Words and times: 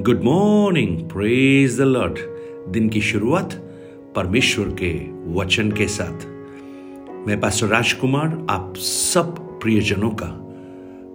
Good 0.00 0.22
morning 0.22 1.08
praise 1.08 1.78
the 1.78 1.80
lord 1.80 2.18
दिन 2.72 2.88
की 2.88 3.00
शुरुआत 3.00 3.52
परमेश्वर 4.16 4.68
के 4.68 4.92
वचन 5.32 5.72
के 5.72 5.86
साथ। 5.88 6.26
मैं 7.28 7.40
पास्टर 7.40 7.66
राजकुमार 7.66 8.46
आप 8.50 8.74
सब 8.76 9.58
प्रियजनों 9.62 10.10
का 10.10 10.26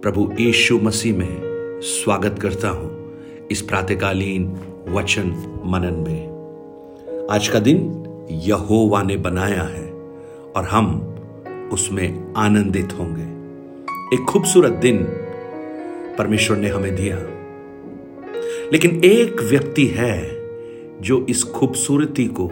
प्रभु 0.01 0.31
यीशु 0.39 0.79
मसीह 0.79 1.17
में 1.17 1.37
स्वागत 1.81 2.39
करता 2.39 2.69
हूँ 2.69 3.19
इस 3.51 3.61
प्रातकालीन 3.61 4.59
वचन 4.89 5.29
मनन 5.65 6.03
में। 6.07 7.27
आज 7.31 7.47
का 7.47 7.59
दिन 7.59 8.03
यहोवा 8.31 9.03
ने 9.03 9.17
बनाया 9.17 9.63
है 9.63 9.91
और 10.55 10.63
हम 10.63 11.01
उसमें 11.73 12.33
आनंदित 12.37 12.93
होंगे। 12.93 13.29
एक 14.15 14.25
खूबसूरत 14.29 14.71
दिन 14.71 15.03
परमेश्वर 16.17 16.57
ने 16.57 16.67
हमें 16.67 16.95
दिया। 16.95 17.30
लेकिन 18.73 19.01
एक 19.05 19.41
व्यक्ति 19.41 19.85
है 19.85 20.41
जो 21.01 21.25
इस 21.29 21.43
खूबसूरती 21.43 22.25
को 22.25 22.51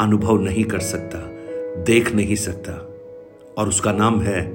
अनुभव 0.00 0.40
नहीं 0.40 0.64
कर 0.64 0.78
सकता, 0.78 1.18
देख 1.82 2.14
नहीं 2.14 2.34
सकता, 2.34 2.72
और 3.58 3.68
उसका 3.68 3.92
नाम 3.92 4.20
है 4.20 4.50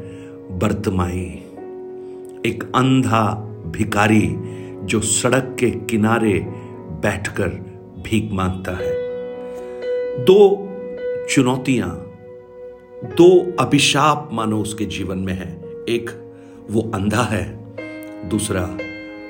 बर्तमाई। 0.60 1.42
एक 2.46 2.72
अंधा 2.76 3.36
भिकारी 3.66 4.36
जो 4.84 5.00
सड़क 5.00 5.58
के 5.60 5.72
किनारे 5.72 6.46
बैठकर 7.02 7.48
भीख 8.04 8.32
माँगता 8.32 8.72
है। 8.72 8.94
दो 10.24 10.70
चुनौतियाँ, 11.30 12.20
दो 13.04 13.56
अभिशाप 13.60 14.30
मानो 14.34 14.62
उसके 14.62 14.86
जीवन 14.86 15.18
में 15.18 15.34
है। 15.34 15.62
एक, 15.90 16.34
वो 16.72 16.92
अंधा 16.96 17.24
है, 17.24 17.58
दूसरा, 18.30 18.78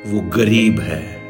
वो 0.07 0.30
गरीब 0.30 0.80
है। 0.80 1.24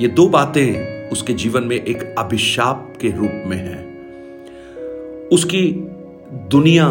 ये 0.00 0.08
दो 0.08 0.26
बातें 0.28 1.10
उसके 1.10 1.32
जीवन 1.32 1.64
में 1.64 1.76
एक 1.76 2.14
अभिशाप 2.18 2.94
के 3.00 3.08
रूप 3.08 3.42
में 3.46 3.56
है। 3.56 3.82
उसकी 5.28 5.62
दुनिया 6.50 6.86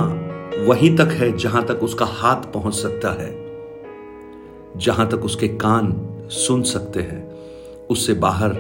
वहीं 0.68 0.96
तक 0.98 1.08
है 1.12 1.38
जहाँ 1.38 1.66
तक 1.66 1.84
उसका 1.84 2.06
हाथ 2.06 2.36
पहुँच 2.36 2.74
सकता 2.74 3.12
है, 3.22 3.32
जहाँ 4.78 5.10
तक 5.10 5.26
उसके 5.26 5.48
कान 5.48 5.94
सुन 6.30 6.64
सकते 6.64 7.00
हैं। 7.00 7.32
उससे 7.90 8.14
बाहर 8.14 8.56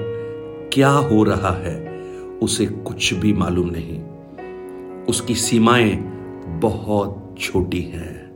क्या 0.74 0.90
हो 0.90 1.24
रहा 1.24 1.54
है, 1.54 2.02
उसे 2.42 2.66
कुछ 2.66 3.14
भी 3.14 3.34
मालूम 3.34 3.70
नहीं। 3.70 4.02
उसकी 5.06 5.36
सीमाएँ 5.36 5.96
बहुत 6.62 7.36
छोटी 7.40 7.82
हैं। 7.82 8.32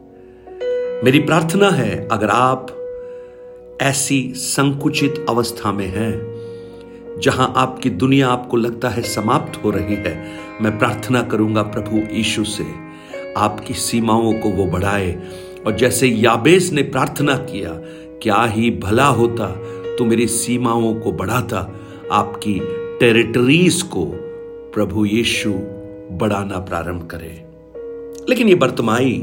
मेरी 1.04 1.20
प्रार्थना 1.20 1.70
है, 1.70 2.08
अगर 2.08 2.30
आप 2.30 2.77
ऐसी 3.82 4.34
संकुचित 4.36 5.26
अवस्था 5.30 5.72
में 5.72 5.88
है, 5.88 6.12
जहाँ 7.20 7.54
आपकी 7.58 7.90
दुनिया 7.90 8.30
आपको 8.30 8.58
लगता 8.58 8.90
है 8.90 9.02
समाप्त 9.02 9.64
हो 9.64 9.72
रही 9.72 9.96
है। 9.96 10.16
मैं 10.62 10.78
प्रार्थना 10.80 11.22
करूँगा 11.22 11.62
प्रभु 11.64 11.98
यीशु 12.14 12.44
से, 12.44 12.66
आपकी 13.38 13.74
सीमाओं 13.74 14.34
को 14.34 14.50
वो 14.50 14.66
बढ़ाए। 14.66 15.12
और 15.66 15.76
जैसे 15.76 16.08
याबेस 16.08 16.72
ने 16.74 16.82
प्रार्थना 16.84 17.36
किया, 17.36 17.72
क्या 18.24 18.44
ही 18.44 18.72
भला 18.72 19.06
होता 19.06 19.48
तो 19.98 20.06
मेरी 20.06 20.28
सीमाओं 20.28 20.94
को 20.96 21.12
बढ़ाता, 21.12 21.60
आपकी 22.12 22.60
टेरिटरीज 23.00 23.82
को 23.82 24.06
प्रभु 24.74 25.06
यीशु 25.06 25.54
बढ़ाना 26.18 26.60
प्रारंभ 26.60 27.08
करे। 27.08 27.46
लेकिन 28.30 28.48
ये 28.50 28.56
बर्तमाई 28.56 29.14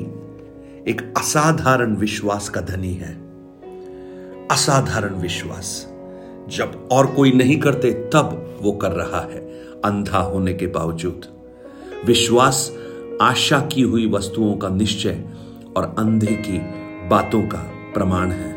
एक 0.89 1.13
असाधारण 1.17 1.97
विश्वास 1.97 2.49
का 2.49 2.61
धनी 2.61 2.93
है। 2.93 3.24
असाधारण 4.51 5.15
विश्वास। 5.15 5.89
जब 6.49 6.89
और 6.93 7.07
कोई 7.07 7.33
नहीं 7.33 7.59
करते, 7.59 7.91
तब 7.91 8.59
वो 8.63 8.73
कर 8.73 8.93
रहा 8.93 9.21
है, 9.21 9.41
अंधा 9.85 10.19
होने 10.19 10.53
के 10.55 10.67
बावजूद। 10.67 11.27
विश्वास 12.07 12.73
आशा 13.23 13.61
की 13.73 13.83
हुई 13.83 14.11
वस्तुओं 14.11 14.55
का 14.57 14.69
निश्चय 14.69 15.25
और 15.77 15.95
अंधे 15.99 16.35
की 16.47 16.59
बातों 17.09 17.43
का 17.43 17.59
प्रमाण 17.95 18.31
है। 18.31 18.53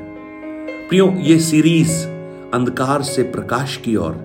प्रियो, 0.90 1.10
ये 1.10 1.40
सीरीज़ 1.40 2.06
अंधकार 2.54 3.02
से 3.02 3.24
प्रकाश 3.24 3.78
की 3.78 3.96
ओर 3.96 4.16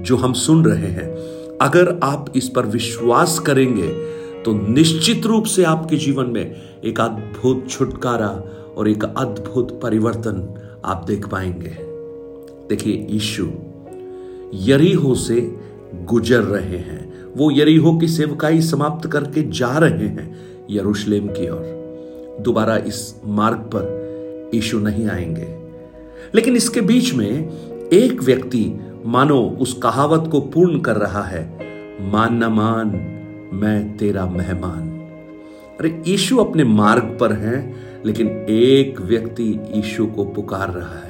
जो 0.00 0.16
हम 0.16 0.32
सुन 0.32 0.64
रहे 0.64 0.88
हैं, 0.88 1.08
अगर 1.58 1.98
आप 2.02 2.32
इस 2.36 2.48
पर 2.48 2.66
विश्वास 2.66 3.38
करेंगे 3.38 3.88
तो 4.42 4.52
निश्चित 4.68 5.26
रूप 5.26 5.44
से 5.44 5.64
आपके 5.64 5.96
जीवन 5.96 6.26
में 6.26 6.54
एक 6.84 7.00
अद्भुत 7.00 7.68
छुटकारा 7.70 8.28
और 8.76 8.88
एक 8.88 9.04
अद्भुत 9.04 9.80
परिवर्तन 9.82 10.36
आप 10.84 11.04
देख 11.06 11.28
पाएँगे। 11.28 11.76
देखिए, 12.68 13.06
यीशु 13.10 13.48
यरीहो 14.54 15.14
से 15.14 15.56
गुजर 15.94 16.40
रहे 16.40 16.78
हैं। 16.78 17.14
वो 17.36 17.50
यरीहो 17.50 17.98
की 17.98 18.08
सेवकाई 18.08 18.60
समाप्त 18.60 19.10
करके 19.10 19.42
जा 19.42 19.78
रहे 19.78 20.06
हैं 20.06 20.36
यरूशलेम 20.70 21.26
की 21.26 21.48
ओर। 21.48 21.78
दोबारा 22.40 22.76
इस 22.76 23.20
मार्ग 23.26 23.56
पर 23.56 23.98
यीशु 24.54 24.78
नहीं 24.78 25.08
आएँगे। 25.08 25.58
लेकिन 26.34 26.56
इसके 26.56 26.80
बीच 26.80 27.14
में 27.14 27.48
एक 27.88 28.22
व्यक्ति, 28.22 28.72
मानो 29.06 29.56
उस 29.60 29.74
कहावत 29.74 30.30
को 30.30 30.40
पूर्ण 30.40 30.80
कर 30.80 30.96
रहा 30.96 31.22
है, 31.22 31.58
मान 32.10 32.44
न 32.44 32.44
मान, 32.44 32.86
मैं 33.52 33.96
तेरा 33.96 34.26
मेहमान। 34.26 34.88
अरे, 35.80 36.02
यीशु 36.06 36.36
अपने 36.36 36.64
मार्ग 36.64 37.16
पर 37.20 37.32
हैं 37.32 37.87
लेकिन 38.06 38.28
एक 38.50 39.00
व्यक्ति 39.00 39.44
यीशु 39.74 40.06
को 40.06 40.24
पुकार 40.24 40.70
रहा 40.70 40.98
है। 40.98 41.06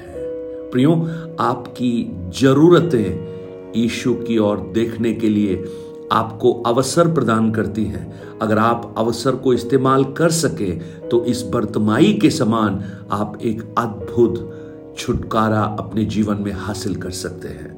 प्रियो, 0.71 0.93
आपकी 1.41 1.91
जरूरतें 2.35 3.73
यीशु 3.77 4.15
की 4.15 4.39
ओर 4.39 4.59
देखने 4.75 5.13
के 5.13 5.29
लिए 5.29 5.65
आपको 6.13 6.53
अवसर 6.67 7.13
प्रदान 7.15 7.51
करती 7.51 7.85
हैं। 7.85 8.39
अगर 8.39 8.59
आप 8.59 8.95
अवसर 8.99 9.37
को 9.37 9.53
इस्तेमाल 9.55 10.05
कर 10.13 10.31
सके 10.31 10.71
तो 11.09 11.25
इस 11.25 11.43
बर्तमाई 11.43 12.13
के 12.13 12.31
समान 12.31 12.83
आप 13.11 13.39
एक 13.43 13.63
अद्भुत 13.79 14.95
छुटकारा 14.99 15.63
अपने 15.79 16.05
जीवन 16.05 16.37
में 16.37 16.53
हासिल 16.53 16.95
कर 16.95 17.11
सकते 17.11 17.49
हैं। 17.49 17.77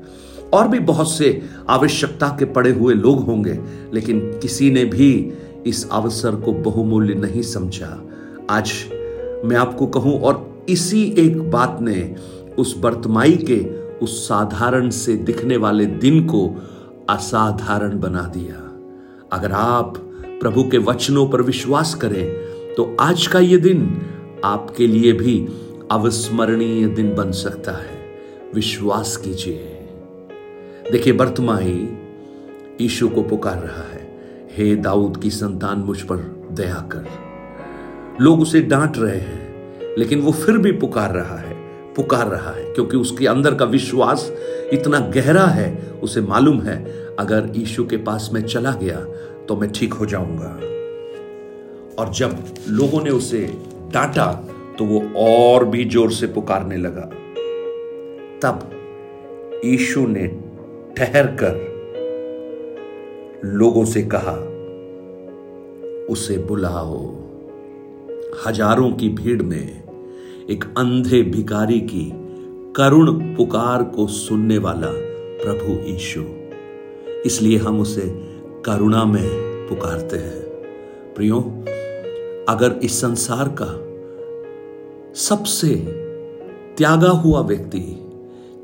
और 0.53 0.69
भी 0.69 0.78
बहुत 0.81 1.10
से 1.10 1.42
आवश्यकता 1.69 2.28
के 2.28 2.44
पड़े 2.44 2.71
हुए 2.72 2.94
लोग 2.94 3.25
होंगे, 3.25 3.59
लेकिन 3.94 4.21
किसी 4.42 4.71
ने 4.71 4.84
भी 4.84 5.32
इस 5.66 5.88
अवसर 5.92 6.37
को 6.37 6.53
बहुमूल्य 6.53 7.15
नहीं 7.15 7.42
समझा। 7.42 7.97
आज 8.50 8.72
मैं 9.44 9.56
आपको 9.56 9.86
कहूँ, 9.86 10.20
और 10.20 10.64
इसी 10.68 11.02
एक 11.18 11.50
बात 11.50 11.78
ने 11.80 12.14
उस 12.58 12.76
बर्तमाई 12.78 13.36
के 13.42 13.58
उस 13.98 14.28
साधारण 14.28 14.90
से 14.90 15.14
दिखने 15.16 15.56
वाले 15.56 15.86
दिन 15.86 16.24
को 16.26 16.46
असाधारण 17.10 17.98
बना 18.00 18.22
दिया। 18.26 18.56
अगर 19.32 19.52
आप 19.52 19.96
प्रभु 20.40 20.62
के 20.64 20.78
वचनों 20.78 21.28
पर 21.28 21.42
विश्वास 21.42 21.94
करें 21.94 22.74
तो 22.74 22.96
आज 23.00 23.26
का 23.26 23.38
ये 23.38 23.56
दिन 23.56 24.00
आपके 24.44 24.86
लिए 24.86 25.12
भी 25.12 25.36
अविस्मरणीय 25.90 26.86
दिन 26.86 27.14
बन 27.14 27.32
सकता 27.32 27.72
है। 27.72 27.98
विश्वास 28.54 29.16
कीजिए। 29.16 29.76
देखिए, 30.92 31.12
बर्तमाई 31.12 31.88
ईशु 32.80 33.08
को 33.08 33.22
पुकार 33.22 33.58
रहा 33.58 33.82
है। 33.84 34.08
हे 34.52 34.74
दाऊद 34.76 35.16
की 35.16 35.30
संतान, 35.30 35.78
मुझ 35.78 36.00
पर 36.02 36.16
दया 36.52 36.88
कर। 36.92 37.29
लोग 38.21 38.41
उसे 38.41 38.60
डांट 38.62 38.98
रहे 38.98 39.19
हैं, 39.19 39.94
लेकिन 39.98 40.21
वो 40.21 40.32
फिर 40.32 40.59
भी 40.59 40.72
पुकार 40.72 41.12
रहा 41.15 41.37
है, 41.38 41.54
पुकार 41.94 42.26
रहा 42.26 42.50
है, 42.50 42.65
क्योंकि 42.65 42.97
उसके 42.97 43.26
अंदर 43.26 43.54
का 43.54 43.65
विश्वास 43.66 44.31
इतना 44.72 44.98
गहरा 45.15 45.44
है, 45.47 45.71
उसे 46.03 46.21
मालूम 46.21 46.60
है, 46.62 46.84
अगर 47.19 47.53
यीशु 47.56 47.84
के 47.84 47.97
पास 47.97 48.28
में 48.32 48.43
चला 48.43 48.72
गया 48.72 49.04
तो 49.48 49.56
मैं 49.56 49.71
ठीक 49.72 49.93
हो 49.93 50.06
जाऊँगा। 50.06 50.50
और 51.98 52.12
जब 52.15 52.37
लोगों 52.69 53.03
ने 53.04 53.10
उसे 53.10 53.41
डांटा 53.93 54.32
तो 54.78 54.84
वो 54.84 55.00
और 55.19 55.65
भी 55.65 55.84
ज़ोर 55.84 56.12
से 56.12 56.27
पुकारने 56.27 56.77
लगा। 56.77 57.10
तब 58.42 58.71
यीशु 59.65 60.06
ने 60.06 60.27
ठहर 60.97 61.27
कर 61.42 61.68
लोगों 63.45 63.84
से 63.84 64.03
कहा, 64.15 64.36
उसे 66.06 66.39
बुलाओ। 66.39 67.19
हज़ारों 68.47 68.92
की 68.92 69.09
भीड़ 69.09 69.42
में 69.42 69.82
एक 70.50 70.65
अंधे 70.78 71.22
भिकारी 71.22 71.80
की 71.80 72.10
करुण 72.77 73.36
पुकार 73.36 73.82
को 73.82 74.06
सुनने 74.06 74.59
वाला 74.59 74.88
प्रभु 75.44 75.94
ईशु 75.94 76.21
इसलिए 77.27 77.59
हम 77.59 77.80
उसे 77.80 78.03
करुणा 78.66 79.04
में 79.04 79.28
पुकारते 79.68 80.16
हैं। 80.16 80.41
प्रियो, 81.15 81.41
अगर 82.48 82.80
इस 82.82 83.00
संसार 83.00 83.48
का 83.60 83.66
सबसे 85.15 85.74
त्यागा 86.78 87.09
हुआ 87.09 87.41
व्यक्ति, 87.41 88.06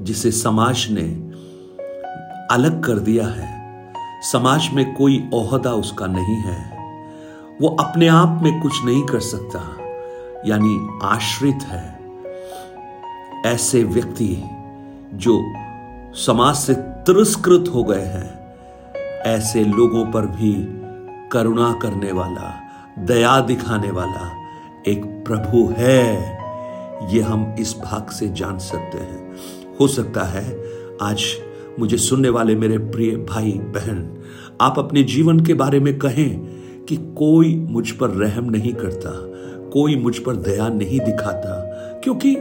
जिसे 0.03 0.31
समाज 0.31 0.87
ने 0.91 1.37
अलग 2.51 2.85
कर 2.85 2.99
दिया 2.99 3.27
है, 3.27 3.55
समाज 4.33 4.71
में 4.75 4.95
कोई 4.95 5.29
ओहदा 5.35 5.73
उसका 5.73 6.07
नहीं 6.07 6.37
है 6.37 6.76
वो 7.61 7.69
अपने 7.69 8.09
आप 8.09 8.41
में 8.43 8.61
कुछ 8.63 8.85
नहीं 8.85 9.03
कर 9.03 9.21
सकता, 9.21 9.61
यानी 10.47 10.99
आश्रित 11.03 11.63
है। 11.63 11.99
ऐसे 13.47 13.85
व्यक्ति 13.85 14.45
जो 15.15 15.45
समाज 16.15 16.55
से 16.55 16.75
तिरस्कृत 16.75 17.65
हो 17.75 17.85
गए 17.85 18.01
हैं, 18.01 18.55
ऐसे 19.23 19.65
लोगों 19.65 20.05
पर 20.13 20.27
भी 20.27 20.53
करुणा 21.33 21.73
करने 21.83 22.13
वाला, 22.13 22.55
दया 22.99 23.41
दिखाने 23.41 23.91
वाला 23.91 24.31
एक 24.87 25.05
प्रभु 25.05 25.75
है। 25.79 26.37
ये 27.15 27.21
हम 27.21 27.55
इस 27.59 27.77
भाग 27.85 28.11
से 28.11 28.29
जान 28.29 28.59
सकते 28.59 28.99
हैं। 28.99 29.37
हो 29.81 29.89
सकता 29.89 30.25
है 30.25 30.45
आज 31.03 31.25
मुझे 31.79 31.97
सुनने 31.97 32.29
वाले 32.29 32.55
मेरे 32.55 32.79
प्रिय 32.79 33.17
भाई 33.17 33.53
बहन 33.53 34.23
आप 34.61 34.79
अपने 34.79 35.03
जीवन 35.03 35.41
के 35.41 35.55
बारे 35.55 35.81
में 35.81 35.99
कहें 35.99 36.56
कि 36.89 36.97
कोई 36.97 37.57
मुझ 37.57 37.91
पर 37.91 38.11
रहम 38.11 38.51
नहीं 38.51 38.73
करता, 38.73 39.11
कोई 39.71 39.97
मुझ 39.97 40.19
पर 40.19 40.37
दया 40.37 40.69
नहीं 40.69 41.01
दिखाता, 41.01 41.63
क्योंकि 42.05 42.37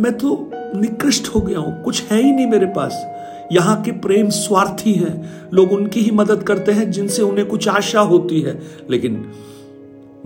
मैं 0.00 0.12
तो 0.18 0.50
निकृष्ट 0.54 1.28
हो 1.28 1.40
गया 1.40 1.58
हूँ, 1.58 1.82
कुछ 1.82 2.02
है 2.02 2.22
ही 2.22 2.32
नहीं 2.32 2.46
मेरे 2.46 2.66
पास। 2.66 3.06
यहाँ 3.52 3.82
के 3.82 3.92
प्रेम 3.92 4.28
स्वार्थी 4.28 4.92
हैं, 4.92 5.30
लोग 5.54 5.72
उनकी 5.72 6.00
ही 6.00 6.10
मदद 6.10 6.42
करते 6.42 6.72
हैं, 6.72 6.90
जिनसे 6.90 7.22
उन्हें 7.22 7.46
कुछ 7.46 7.68
आशा 7.68 8.00
होती 8.00 8.40
है। 8.40 8.60
लेकिन 8.90 9.32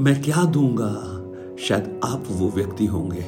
मैं 0.00 0.22
क्या 0.22 0.44
दूँगा? 0.44 1.16
शायद 1.60 2.00
आप 2.04 2.24
वो 2.30 2.52
व्यक्ति 2.56 2.86
होंगे। 2.86 3.24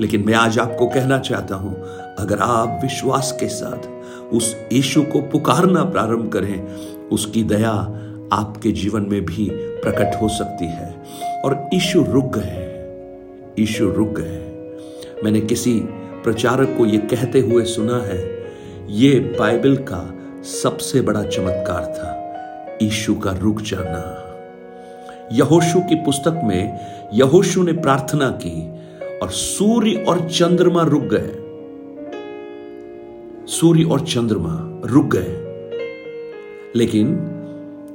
लेकिन 0.00 0.24
मैं 0.26 0.34
आज 0.34 0.58
आपको 0.58 0.86
कहना 0.86 1.18
चाहता 1.18 1.54
हूँ, 1.54 1.74
अगर 2.18 2.38
आप 2.38 2.80
विश्वास 2.82 3.36
के 3.40 3.48
साथ 3.48 3.88
उस 4.34 4.56
यीशु 4.72 5.02
को 5.02 5.20
पुकारना 5.20 5.84
प्रारंभ 5.84 6.32
करें, 6.32 6.76
उसकी 7.12 7.42
दया 7.42 8.02
आपके 8.32 8.70
जीवन 8.70 9.06
में 9.08 9.24
भी 9.24 9.50
प्रकट 9.52 10.22
हो 10.22 10.28
सकती 10.28 10.66
है। 10.66 10.96
और 11.44 11.70
यीशु 11.74 12.04
रुक 12.08 12.38
गए। 12.38 12.72
यीशु 13.58 13.90
रुक 13.90 14.08
गए। 14.08 14.52
मैंने 15.24 15.40
किसी 15.40 15.80
प्रचारक 16.24 16.74
को 16.78 16.86
यह 16.86 16.98
कहते 16.98 17.40
हुए 17.40 17.64
सुना 17.64 18.02
है, 18.02 18.44
ये 18.88 19.20
बाइबल 19.38 19.76
का 19.76 20.14
सबसे 20.42 21.00
बड़ा 21.00 21.22
चमत्कार 21.22 21.82
था 21.82 22.12
यीशु 22.82 23.14
का 23.14 23.30
रुक 23.32 23.60
जाना। 23.60 24.22
यहोशु 25.32 25.80
की 25.80 25.94
पुस्तक 25.94 26.40
में 26.44 26.80
यहोशु 27.14 27.62
ने 27.62 27.72
प्रार्थना 27.72 28.30
की 28.30 28.72
और 29.18 29.30
सूर्य 29.30 30.04
और 30.08 30.30
चंद्रमा 30.30 30.82
रुक 30.82 31.02
गए। 31.02 31.30
सूर्य 33.46 33.84
और 33.84 34.00
चंद्रमा 34.00 34.82
रुक 34.84 35.06
गए। 35.16 35.42
लेकिन 36.76 37.32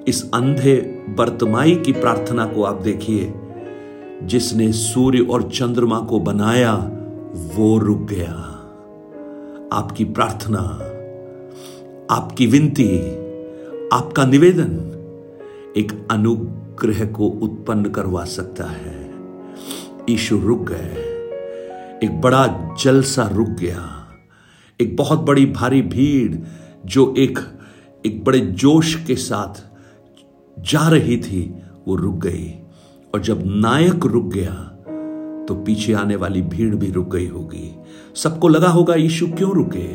इस 0.08 0.32
अंधे 0.34 1.06
बर्तमाई 1.10 1.76
की 1.76 1.92
प्रार्थना 1.92 2.46
को 2.46 2.64
आप 2.64 2.82
देखिए। 2.82 3.34
जिसने 4.24 4.72
सूर्य 4.72 5.20
और 5.20 5.44
चंद्रमा 5.44 6.00
को 6.00 6.20
बनाया, 6.20 6.74
वो 7.56 7.78
रुक 7.78 7.98
गया। 7.98 8.34
आपकी 9.74 10.06
प्रार्थना, 10.06 10.60
आपकी 12.16 12.48
विनती, 12.48 12.98
आपका 13.94 14.26
निवेदन 14.26 14.88
एक 15.78 16.08
अनुग्रह 16.12 17.06
को 17.06 17.28
उत्पन्न 17.28 17.86
करवा 17.86 18.26
सकता 18.26 18.64
है। 18.64 19.12
ईशु 20.10 20.40
रुक 20.40 20.70
गए। 20.70 21.08
एक 22.04 22.22
बड़ा 22.22 22.76
जलसा 22.84 23.28
रुक 23.28 23.50
गया। 23.50 24.08
एक 24.82 24.96
बहुत 24.96 25.20
बड़ी 25.20 25.46
भारी 25.46 25.82
भीड़ 25.82 26.36
जो 26.86 27.16
एक 27.18 27.40
एक 28.06 28.24
बड़े 28.24 28.40
जोश 28.40 29.06
के 29.06 29.16
साथ 29.16 29.71
जा 30.62 30.88
रही 30.88 31.18
थी, 31.18 31.54
वो 31.88 31.96
रुक 31.96 32.16
गई। 32.16 32.54
और 33.14 33.22
जब 33.22 33.44
नायक 33.46 34.06
रुक 34.06 34.26
गया 34.26 34.68
तो 35.48 35.56
पीछे 35.56 35.94
आने 35.94 36.16
वाली 36.16 36.42
भीड़ 36.42 36.76
भी 36.76 36.92
रुक 36.92 37.08
गई 37.08 37.28
होगी। 37.28 37.76
सबको 38.16 38.48
लगा 38.48 38.70
होगा, 38.70 38.96
यीशु 38.96 39.28
क्यों 39.28 39.52
रुके? 39.52 39.88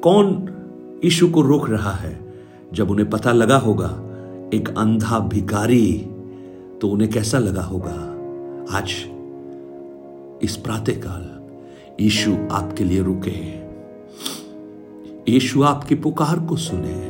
कौन 0.00 0.48
यीशु 1.04 1.28
को 1.28 1.42
रोक 1.42 1.70
रहा 1.70 1.90
है? 1.90 2.34
जब 2.72 2.90
उन्हें 2.90 3.10
पता 3.10 3.32
लगा 3.32 3.56
होगा, 3.56 3.90
एक 4.54 4.68
अंधा 4.78 5.18
भिकारी 5.18 5.92
तो 6.80 6.88
उन्हें 6.88 7.10
कैसा 7.10 7.38
लगा 7.38 7.62
होगा? 7.62 7.96
आज, 8.76 8.90
इस 10.42 10.56
प्रातःकाल, 10.56 11.40
यीशु 12.00 12.36
आपके 12.52 12.84
लिए 12.84 13.02
रुके 13.02 13.60
यीशु 15.32 15.62
आपकी 15.62 15.94
पुकार 15.94 16.38
को 16.40 16.56
सुने, 16.56 17.00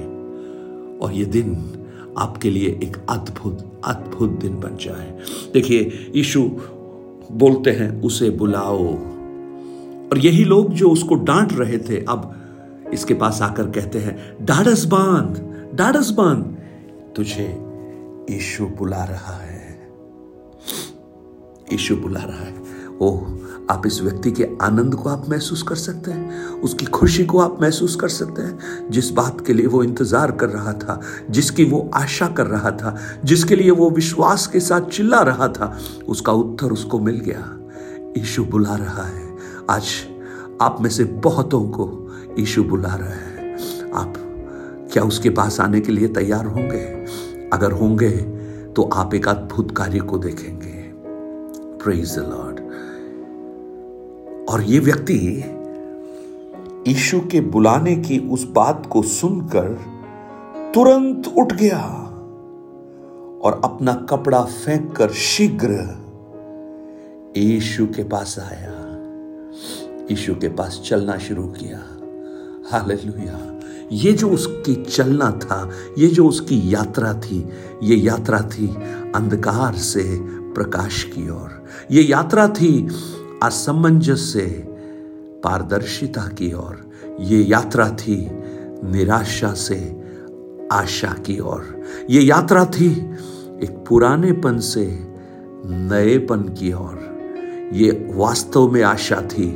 और 0.98 1.12
यह 1.12 1.24
दिन 1.24 1.54
आपके 2.18 2.50
लिए 2.50 2.80
एक 2.84 2.96
अद्भुत 3.10 3.80
अद्भुत 3.84 4.30
दिन 4.30 4.60
बन 4.60 4.76
जाए। 4.76 5.18
देखिए, 5.54 6.12
यीशु 6.16 6.50
बोलते 7.32 7.70
हैं, 7.70 8.02
उसे 8.02 8.30
बुलाओ। 8.30 8.94
और 10.10 10.18
यही 10.18 10.44
लोग 10.44 10.72
जो 10.72 10.90
उसको 10.90 11.14
डांट 11.14 11.52
रहे 11.52 11.78
थे, 11.78 12.04
अब 12.04 12.36
इसके 12.94 13.14
पास 13.14 13.42
आकर 13.42 13.70
कहते 13.70 13.98
हैं, 13.98 14.44
डाडस 14.44 14.84
बाँध 14.84 15.50
डाडस 15.74 16.10
बाँध। 16.10 16.56
तुझे 17.16 17.66
यीशु 18.30 18.66
बुला 18.66 19.04
रहा 19.04 19.36
है। 19.36 19.88
यीशु 21.72 21.96
बुला 21.96 22.20
रहा 22.20 22.44
है। 22.44 22.54
ओह 23.00 23.39
आप 23.70 23.86
इस 23.86 24.00
व्यक्ति 24.02 24.30
के 24.30 24.48
आनंद 24.62 24.94
को 24.94 25.08
आप 25.08 25.28
महसूस 25.28 25.62
कर 25.62 25.74
सकते 25.74 26.10
हैं, 26.10 26.46
उसकी 26.60 26.86
खुशी 26.86 27.24
को 27.24 27.38
आप 27.38 27.58
महसूस 27.62 27.96
कर 27.96 28.08
सकते 28.08 28.42
हैं। 28.42 28.90
जिस 28.90 29.10
बात 29.10 29.46
के 29.46 29.52
लिए 29.52 29.66
वो 29.66 29.82
इंतज़ार 29.84 30.30
कर 30.30 30.48
रहा 30.48 30.72
था, 30.72 31.00
जिसकी 31.30 31.64
वो 31.64 31.90
आशा 31.94 32.28
कर 32.28 32.46
रहा 32.46 32.70
था, 32.70 32.96
जिसके 33.24 33.56
लिए 33.56 33.70
वो 33.70 33.90
विश्वास 33.90 34.46
के 34.46 34.60
साथ 34.60 34.80
चिल्ला 34.80 35.20
रहा 35.20 35.48
था, 35.48 35.78
उसका 36.08 36.32
उत्तर 36.32 36.66
उसको 36.66 36.98
मिल 36.98 37.20
गया। 37.20 37.56
यीशु 38.18 38.44
बुला 38.44 38.76
रहा 38.76 39.02
है। 39.02 39.28
आज 39.70 39.86
आप 40.62 40.80
में 40.80 40.90
से 40.90 41.04
बहुतों 41.04 41.62
को 41.68 41.86
यीशु 42.38 42.64
बुला 42.64 42.94
रहा 42.94 43.08
है। 43.08 43.54
आप 43.94 44.14
क्या 44.92 45.02
उसके 45.02 45.30
पास 45.30 45.60
आने 45.60 45.80
के 45.80 45.92
लिए 45.92 46.08
तैयार 46.08 46.46
होंगे? 46.46 46.84
अगर 47.52 47.72
होंगे 47.72 48.10
तो 48.76 48.82
आप 48.82 49.14
एक 49.14 49.28
अद्भुत 49.28 49.76
कार्य 49.76 50.00
को 50.00 50.18
देखेंगे। 50.18 50.78
प्रेज 51.84 52.14
द 52.16 52.18
लॉर्ड 52.18 52.58
और 54.50 54.62
ये 54.62 54.78
व्यक्ति 54.78 55.44
यीशु 56.88 57.20
के 57.20 57.40
बुलाने 57.40 57.96
की 57.96 58.18
उस 58.18 58.48
बात 58.50 58.86
को 58.90 59.02
सुनकर 59.02 59.68
तुरंत 60.74 61.34
उठ 61.38 61.52
गया 61.52 61.80
और 63.42 63.60
अपना 63.64 63.94
कपड़ा 63.94 64.44
फेंक 64.44 64.96
कर 64.96 65.10
शीघ्र 65.10 65.98
यीशु 67.36 67.86
के 67.86 68.04
पास 68.04 68.38
आया। 68.38 68.74
यीशु 70.10 70.34
के 70.34 70.48
पास 70.48 70.82
चलना 70.84 71.18
शुरू 71.18 71.42
किया। 71.42 71.78
हालेलुया। 72.70 73.60
ये 73.92 74.12
जो 74.12 74.30
उसकी 74.30 74.74
चलना 74.74 75.30
था, 75.30 75.70
ये 75.98 76.06
जो 76.06 76.28
उसकी 76.28 76.74
यात्रा 76.74 77.14
थी, 77.14 77.48
ये 77.82 77.96
यात्रा 77.96 78.40
थी 78.40 78.68
अंधकार 79.14 79.74
से 79.74 80.18
प्रकाश 80.54 81.04
की 81.04 81.30
ओर। 81.30 81.66
ये 81.90 82.02
यात्रा 82.02 82.48
थी 82.48 82.88
असमंजस 83.42 84.20
से 84.20 84.46
पारदर्शिता 85.44 86.22
की 86.22 86.52
ओर। 86.52 86.90
ये 87.20 87.42
यात्रा 87.42 87.88
थी 87.90 88.30
निराशा 88.84 89.52
से 89.52 90.02
आशा 90.72 91.12
की 91.12 91.38
ओर। 91.38 91.82
ये 92.10 92.20
यात्रा 92.22 92.64
थी 92.64 92.90
एक 93.62 93.84
पुरानेपन 93.88 94.58
से 94.58 94.98
नएपन 95.66 96.42
की 96.42 96.72
ओर। 96.72 96.98
ये 97.72 98.08
वास्तव 98.10 98.68
में 98.68 98.82
आशा 98.82 99.20
थी 99.20 99.48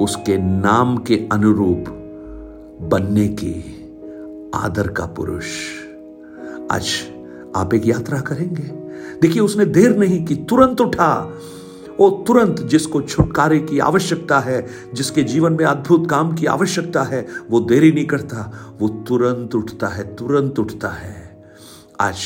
उसके 0.00 0.38
नाम 0.38 0.96
के 0.96 1.28
अनुरूप 1.32 1.84
बनने 2.82 3.28
की 3.28 3.54
आदर 4.54 4.88
का 4.88 5.06
पुरुष। 5.06 5.46
आज 6.72 6.86
आप 7.56 7.74
एक 7.74 7.86
यात्रा 7.86 8.20
करेंगे। 8.20 8.62
देखिए 9.22 9.42
उसने 9.42 9.64
देर 9.64 9.96
नहीं 9.96 10.24
की, 10.24 10.36
तुरंत 10.36 10.80
उठा। 10.80 11.38
वो 12.00 12.24
तुरंत 12.26 12.60
जिसको 12.60 13.00
छुटकारे 13.00 13.58
की 13.58 13.78
आवश्यकता 13.78 14.38
है, 14.38 14.66
जिसके 14.94 15.22
जीवन 15.22 15.52
में 15.52 15.64
अद्भुत 15.64 16.10
काम 16.10 16.32
की 16.32 16.46
आवश्यकता 16.46 17.02
है, 17.02 17.26
वो 17.50 17.60
देरी 17.60 17.92
नहीं 17.92 18.06
करता, 18.06 18.52
वो 18.80 18.88
तुरंत 18.88 19.54
उठता 19.54 19.86
है, 19.86 20.16
तुरंत 20.16 20.58
उठता 20.58 20.88
है। 20.88 21.46
आज 22.00 22.16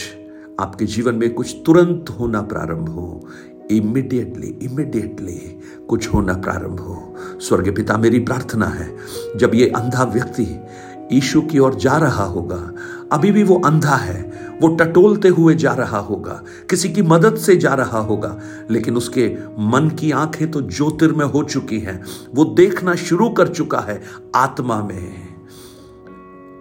आपके 0.61 0.85
जीवन 0.85 1.15
में 1.15 1.35
कुछ 1.35 1.57
तुरंत 1.67 2.11
होना 2.21 2.43
प्रारंभ 2.43 2.89
हो। 2.89 3.29
इमिडिएटली 3.71 4.47
इमिडिएटली 4.63 5.61
कुछ 5.89 6.15
होना 6.15 6.35
प्रारंभ 6.35 6.81
हो। 6.81 7.15
स्वर्ग 7.41 7.77
पिता, 7.77 7.97
मेरी 7.97 8.19
प्रार्थना 8.19 8.67
है, 8.67 8.97
जब 9.37 9.51
ये 9.55 9.69
अंधा 9.69 10.05
व्यक्ति 10.05 10.67
ईशु 11.13 11.43
की 11.43 11.59
ओर 11.59 11.75
जा 11.75 11.97
रहा 11.97 12.25
होगा, 12.25 12.73
अभी 13.13 13.33
भी 13.33 13.43
वो 13.43 13.63
अंधा 13.65 13.97
है 13.97 14.30
वो 14.63 14.69
टटोलते 14.77 15.29
हुए 15.29 15.55
जा 15.55 15.73
रहा 15.73 15.99
होगा, 15.99 16.43
किसी 16.71 16.89
की 16.89 17.03
मदद 17.03 17.37
से 17.37 17.57
जा 17.57 17.75
रहा 17.75 17.99
होगा, 17.99 18.39
लेकिन 18.71 18.97
उसके 18.97 19.29
मन 19.59 19.89
की 19.89 20.11
आँखें 20.11 20.51
तो 20.51 20.61
ज्योतिर्मय 20.61 21.25
हो 21.25 21.43
चुकी 21.43 21.79
हैं। 21.79 22.05
वो 22.35 22.45
देखना 22.45 22.95
शुरू 22.95 23.29
कर 23.29 23.49
चुका 23.49 23.79
है 23.79 24.03
आत्मा 24.35 24.83
में। 24.83 25.29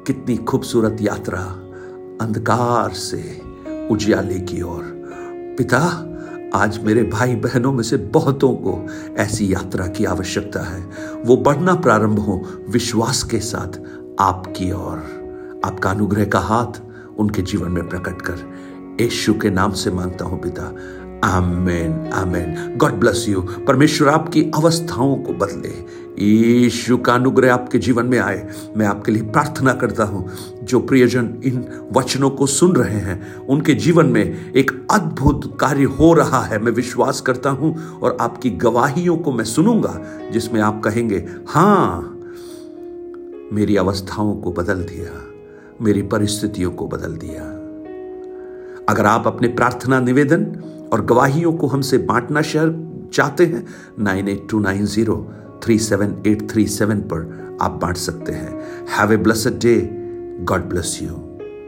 कितनी 0.08 0.38
खूबसूरत 0.38 0.98
यात्रा 1.01 1.39
अंधकार 2.22 2.94
से 2.94 3.41
उजियाले 3.91 4.39
की 4.39 4.62
ओर। 4.62 4.82
पिता, 5.58 6.06
आज 6.53 6.84
मेरे 6.84 7.03
भाई 7.03 7.36
बहनों 7.36 7.72
में 7.74 7.84
से 7.84 7.98
बहुतों 7.98 8.53
को 8.53 8.88
ऐसी 9.18 9.53
यात्रा 9.53 9.88
की 9.88 10.06
आवश्यकता 10.06 10.60
है। 10.60 10.89
वो 11.25 11.38
बढ़ना 11.38 11.75
प्रारंभ 11.75 12.20
हो 12.20 12.41
विश्वास 12.70 13.24
के 13.24 13.39
साथ 13.39 13.79
आपकी 14.20 14.72
ओर। 14.72 15.62
आपका 15.65 15.89
अनुग्रह 15.91 16.25
का 16.25 16.39
हाथ 16.39 16.82
उनके 17.20 17.42
जीवन 17.42 17.72
में 17.72 17.90
प्रकट 17.90 18.22
कर। 18.22 18.54
यशु 19.02 19.34
के 19.34 19.50
नाम 19.50 19.72
से 19.72 19.92
माँगता 19.92 20.26
हूँ 20.26 20.42
पिता। 20.42 20.76
Amen 21.24 22.10
amen. 22.14 22.78
God 22.78 22.92
bless 22.92 23.26
you 23.30 23.42
परमेश्वर 23.42 24.10
आपकी 24.10 24.44
अवस्थाओं 24.44 25.16
को 25.16 25.34
बदले। 25.34 26.00
यीशु 26.26 26.98
का 26.98 27.14
अनुग्रह 27.14 27.54
आपके 27.54 27.78
जीवन 27.78 28.06
में 28.06 28.20
आए। 28.20 28.50
मैं 28.78 28.86
आपके 28.86 29.12
लिए 29.12 29.22
प्रार्थना 29.22 29.74
करता 29.74 30.04
हूँ। 30.04 30.30
जो 30.64 30.80
प्रियजन 30.80 31.42
इन 31.46 31.88
वचनों 31.94 32.30
को 32.30 32.46
सुन 32.46 32.76
रहे 32.76 33.00
हैं, 33.00 33.36
उनके 33.36 33.74
जीवन 33.74 34.06
में 34.06 34.54
एक 34.54 34.88
अद्भुत 34.92 35.58
कार्य 35.60 35.84
हो 35.84 36.14
रहा 36.14 36.42
है। 36.42 36.60
मैं 36.60 36.72
विश्वास 36.72 37.22
करता 37.22 37.50
हूँ 37.50 38.00
और 38.00 38.18
आपकी 38.22 38.50
गवाहियों 38.50 39.18
को 39.18 39.32
मैं 39.32 39.46
सुनूँगा, 39.46 40.04
जिसमें 40.32 40.62
आप 40.62 40.82
कहेंगे, 40.84 41.26
हाँ, 41.48 42.20
मेरी 43.54 43.76
अवस्थाओं 43.76 44.36
को 44.36 44.52
बदल 44.52 44.84
दिया। 44.84 45.29
मेरी 45.82 46.02
परिस्थितियों 46.02 46.72
को 46.72 46.88
बदल 46.88 47.16
दिया। 47.18 47.44
अगर 48.90 49.06
आप 49.06 49.28
अपने 49.28 49.48
प्रार्थना 49.48 50.00
निवेदन 50.00 50.46
और 50.94 51.06
गवाहियों 51.06 51.54
को 51.54 51.68
हमसे 51.68 51.98
बांटना 51.98 52.42
शहर 52.42 52.74
चाहते 53.14 53.46
हैं, 53.46 53.66
nine 54.00 54.28
eight 54.28 54.48
two 54.50 54.60
nine 54.60 54.86
zero 54.86 55.34
three 55.64 55.80
seven 55.80 56.16
eight 56.28 56.50
three 56.52 56.68
seven 56.68 57.00
पर 57.02 57.58
आप 57.62 57.80
बांट 57.82 57.98
सकते 57.98 58.32
हैं। 58.32 58.60
Have 58.98 59.14
a 59.14 59.18
blessed 59.18 59.60
day 59.60 59.80
God 60.42 60.70
bless 60.70 61.00
you 61.04 61.29